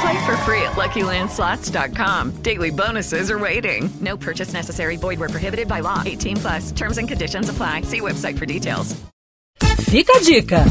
Play 0.00 0.26
for 0.26 0.36
free 0.38 0.62
at 0.62 0.72
LuckyLandSlots.com. 0.72 2.42
Daily 2.42 2.70
bonuses 2.70 3.30
are 3.30 3.38
waiting. 3.38 3.88
No 4.00 4.16
purchase 4.16 4.52
necessary. 4.52 4.96
Void 4.96 5.18
where 5.18 5.28
prohibited 5.28 5.68
by 5.68 5.80
law. 5.80 6.02
18 6.04 6.36
plus. 6.36 6.72
Terms 6.72 6.98
and 6.98 7.08
conditions 7.08 7.48
apply. 7.48 7.82
See 7.82 8.00
website 8.00 8.38
for 8.38 8.46
details. 8.46 8.94
Fica 9.88 10.12
a 10.12 10.20
dica 10.20 10.64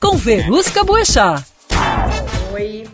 com 0.00 0.16
Verusca 0.16 0.82
Boechat. 0.84 1.44
Oi. 2.52 2.88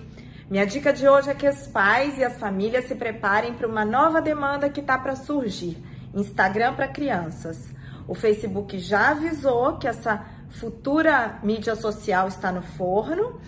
Minha 0.50 0.66
dica 0.66 0.92
de 0.92 1.08
hoje 1.08 1.30
é 1.30 1.34
que 1.34 1.48
os 1.48 1.66
pais 1.68 2.18
e 2.18 2.24
as 2.24 2.38
famílias 2.38 2.86
se 2.86 2.94
preparem 2.94 3.54
para 3.54 3.66
uma 3.66 3.84
nova 3.86 4.20
demanda 4.20 4.68
que 4.68 4.80
está 4.80 4.98
para 4.98 5.16
surgir: 5.16 5.82
Instagram 6.14 6.74
para 6.74 6.88
crianças. 6.88 7.70
O 8.06 8.14
Facebook 8.14 8.78
já 8.78 9.10
avisou 9.10 9.78
que 9.78 9.88
essa 9.88 10.22
futura 10.50 11.38
mídia 11.42 11.74
social 11.74 12.28
está 12.28 12.52
no 12.52 12.60
forno, 12.60 13.40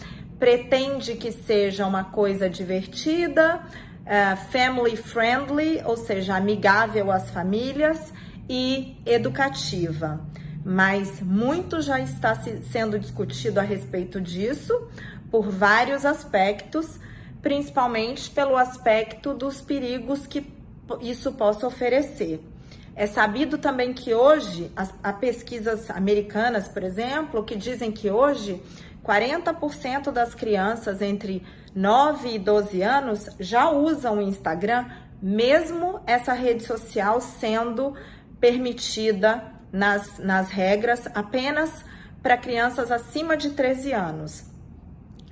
pretende 0.44 1.14
que 1.14 1.32
seja 1.32 1.86
uma 1.86 2.04
coisa 2.04 2.50
divertida, 2.50 3.62
uh, 4.02 4.36
family 4.52 4.94
friendly, 4.94 5.80
ou 5.86 5.96
seja, 5.96 6.36
amigável 6.36 7.10
às 7.10 7.30
famílias 7.30 8.12
e 8.46 8.94
educativa. 9.06 10.20
Mas 10.62 11.18
muito 11.22 11.80
já 11.80 11.98
está 11.98 12.34
sendo 12.34 12.98
discutido 12.98 13.58
a 13.58 13.62
respeito 13.62 14.20
disso 14.20 14.86
por 15.30 15.48
vários 15.48 16.04
aspectos, 16.04 17.00
principalmente 17.40 18.28
pelo 18.28 18.58
aspecto 18.58 19.32
dos 19.32 19.62
perigos 19.62 20.26
que 20.26 20.46
isso 21.00 21.32
possa 21.32 21.66
oferecer. 21.66 22.38
É 22.96 23.06
sabido 23.06 23.58
também 23.58 23.92
que 23.92 24.14
hoje, 24.14 24.70
as, 24.76 24.94
há 25.02 25.12
pesquisas 25.12 25.90
americanas, 25.90 26.68
por 26.68 26.82
exemplo, 26.82 27.42
que 27.42 27.56
dizem 27.56 27.90
que 27.90 28.10
hoje 28.10 28.62
40% 29.04 30.12
das 30.12 30.34
crianças 30.34 31.02
entre 31.02 31.42
9 31.74 32.36
e 32.36 32.38
12 32.38 32.82
anos 32.82 33.28
já 33.40 33.68
usam 33.70 34.18
o 34.18 34.22
Instagram, 34.22 34.86
mesmo 35.20 36.00
essa 36.06 36.32
rede 36.32 36.62
social 36.62 37.20
sendo 37.20 37.94
permitida 38.40 39.42
nas, 39.72 40.18
nas 40.18 40.50
regras 40.50 41.08
apenas 41.14 41.84
para 42.22 42.36
crianças 42.36 42.92
acima 42.92 43.36
de 43.36 43.50
13 43.50 43.92
anos. 43.92 44.44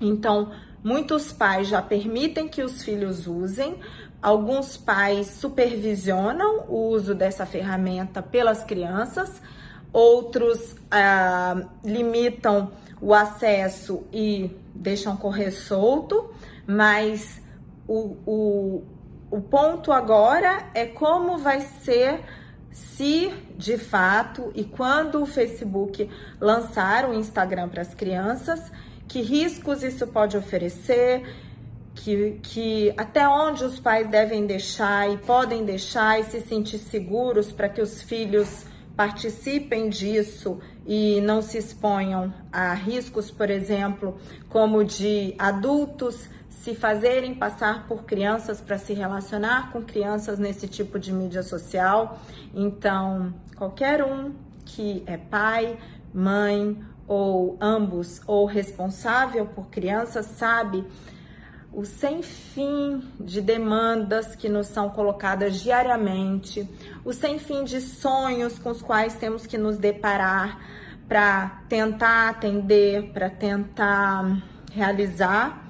Então, 0.00 0.50
muitos 0.82 1.32
pais 1.32 1.68
já 1.68 1.80
permitem 1.80 2.48
que 2.48 2.62
os 2.62 2.82
filhos 2.82 3.26
usem, 3.26 3.78
Alguns 4.22 4.76
pais 4.76 5.26
supervisionam 5.26 6.66
o 6.68 6.90
uso 6.90 7.12
dessa 7.12 7.44
ferramenta 7.44 8.22
pelas 8.22 8.62
crianças, 8.62 9.42
outros 9.92 10.76
ah, 10.88 11.60
limitam 11.84 12.70
o 13.00 13.12
acesso 13.12 14.06
e 14.12 14.56
deixam 14.72 15.16
correr 15.16 15.50
solto, 15.50 16.32
mas 16.64 17.42
o, 17.88 18.16
o, 18.24 18.84
o 19.28 19.40
ponto 19.40 19.90
agora 19.90 20.70
é 20.72 20.86
como 20.86 21.38
vai 21.38 21.60
ser 21.60 22.20
se 22.70 23.28
de 23.58 23.76
fato 23.76 24.52
e 24.54 24.62
quando 24.62 25.20
o 25.20 25.26
Facebook 25.26 26.08
lançar 26.40 27.10
o 27.10 27.14
Instagram 27.14 27.68
para 27.68 27.82
as 27.82 27.92
crianças, 27.92 28.70
que 29.08 29.20
riscos 29.20 29.82
isso 29.82 30.06
pode 30.06 30.36
oferecer 30.36 31.22
que, 31.94 32.38
que 32.42 32.94
até 32.96 33.28
onde 33.28 33.64
os 33.64 33.78
pais 33.78 34.08
devem 34.08 34.46
deixar 34.46 35.10
e 35.10 35.16
podem 35.18 35.64
deixar 35.64 36.20
e 36.20 36.24
se 36.24 36.40
sentir 36.40 36.78
seguros 36.78 37.52
para 37.52 37.68
que 37.68 37.80
os 37.80 38.02
filhos 38.02 38.64
participem 38.96 39.88
disso 39.88 40.58
e 40.86 41.20
não 41.22 41.40
se 41.40 41.58
exponham 41.58 42.32
a 42.52 42.74
riscos, 42.74 43.30
por 43.30 43.50
exemplo, 43.50 44.18
como 44.48 44.84
de 44.84 45.34
adultos 45.38 46.28
se 46.48 46.74
fazerem 46.74 47.34
passar 47.34 47.86
por 47.88 48.04
crianças 48.04 48.60
para 48.60 48.78
se 48.78 48.92
relacionar 48.92 49.72
com 49.72 49.82
crianças 49.82 50.38
nesse 50.38 50.68
tipo 50.68 50.98
de 50.98 51.12
mídia 51.12 51.42
social. 51.42 52.20
Então, 52.54 53.34
qualquer 53.56 54.04
um 54.04 54.32
que 54.64 55.02
é 55.06 55.16
pai, 55.16 55.76
mãe 56.14 56.78
ou 57.06 57.56
ambos 57.60 58.20
ou 58.26 58.46
responsável 58.46 59.46
por 59.46 59.68
crianças 59.68 60.26
sabe 60.26 60.84
o 61.72 61.86
sem 61.86 62.22
fim 62.22 63.02
de 63.18 63.40
demandas 63.40 64.36
que 64.36 64.48
nos 64.48 64.66
são 64.66 64.90
colocadas 64.90 65.60
diariamente, 65.60 66.68
o 67.02 67.12
sem 67.12 67.38
fim 67.38 67.64
de 67.64 67.80
sonhos 67.80 68.58
com 68.58 68.70
os 68.70 68.82
quais 68.82 69.14
temos 69.14 69.46
que 69.46 69.56
nos 69.56 69.78
deparar 69.78 70.60
para 71.08 71.62
tentar 71.68 72.28
atender, 72.28 73.10
para 73.12 73.30
tentar 73.30 74.42
realizar, 74.70 75.66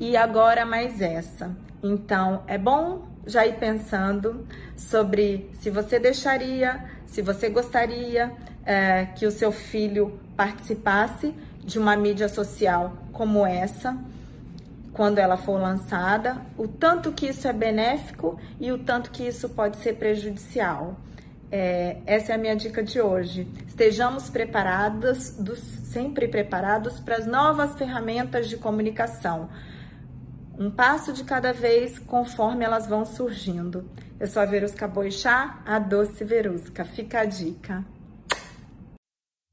e 0.00 0.16
agora 0.16 0.64
mais 0.64 1.00
essa. 1.00 1.54
Então, 1.82 2.42
é 2.46 2.56
bom 2.56 3.06
já 3.26 3.46
ir 3.46 3.56
pensando 3.58 4.46
sobre 4.76 5.50
se 5.54 5.70
você 5.70 5.98
deixaria, 5.98 6.84
se 7.06 7.22
você 7.22 7.48
gostaria 7.48 8.32
é, 8.64 9.06
que 9.06 9.26
o 9.26 9.30
seu 9.30 9.52
filho 9.52 10.18
participasse 10.36 11.34
de 11.64 11.78
uma 11.78 11.96
mídia 11.96 12.28
social 12.28 12.92
como 13.12 13.46
essa 13.46 13.96
quando 14.94 15.18
ela 15.18 15.36
for 15.36 15.60
lançada, 15.60 16.40
o 16.56 16.68
tanto 16.68 17.10
que 17.12 17.26
isso 17.26 17.48
é 17.48 17.52
benéfico 17.52 18.38
e 18.60 18.70
o 18.70 18.78
tanto 18.78 19.10
que 19.10 19.24
isso 19.24 19.48
pode 19.48 19.76
ser 19.78 19.94
prejudicial. 19.94 20.96
É, 21.50 21.98
essa 22.06 22.32
é 22.32 22.34
a 22.36 22.38
minha 22.38 22.54
dica 22.54 22.82
de 22.82 23.00
hoje. 23.00 23.46
Estejamos 23.66 24.30
preparados, 24.30 25.30
dos, 25.30 25.58
sempre 25.58 26.28
preparados 26.28 27.00
para 27.00 27.16
as 27.16 27.26
novas 27.26 27.76
ferramentas 27.76 28.48
de 28.48 28.56
comunicação. 28.56 29.48
Um 30.56 30.70
passo 30.70 31.12
de 31.12 31.24
cada 31.24 31.52
vez, 31.52 31.98
conforme 31.98 32.64
elas 32.64 32.86
vão 32.86 33.04
surgindo. 33.04 33.84
Eu 34.18 34.28
sou 34.28 34.40
a 34.40 34.46
Verusca 34.46 34.86
Boixá, 34.86 35.60
a 35.66 35.80
doce 35.80 36.24
Verusca. 36.24 36.84
Fica 36.84 37.20
a 37.20 37.24
dica. 37.24 37.84